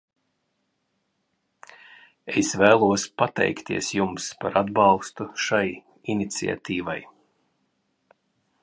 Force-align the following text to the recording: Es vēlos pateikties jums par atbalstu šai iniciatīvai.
Es 2.41 2.49
vēlos 2.61 3.05
pateikties 3.23 3.93
jums 3.99 4.31
par 4.41 4.59
atbalstu 4.63 5.29
šai 5.51 5.65
iniciatīvai. 6.17 6.99